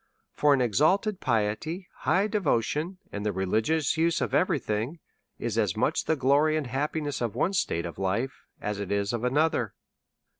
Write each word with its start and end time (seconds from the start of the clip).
For 0.33 0.55
an 0.55 0.61
exalted 0.61 1.19
piety, 1.19 1.87
high 1.97 2.25
devotion, 2.25 2.97
and 3.11 3.23
the 3.23 3.29
reli 3.29 3.61
gious 3.61 3.97
use 3.97 4.19
of 4.19 4.33
every 4.33 4.57
thing, 4.57 4.97
are 5.39 5.45
as 5.45 5.77
much 5.77 6.05
the 6.05 6.15
glory 6.15 6.57
and 6.57 6.65
happiness 6.65 7.21
of 7.21 7.35
one 7.35 7.53
state 7.53 7.85
of 7.85 7.99
life 7.99 8.47
as 8.59 8.79
it 8.79 8.91
is 8.91 9.13
of 9.13 9.21
anotlier. 9.21 9.73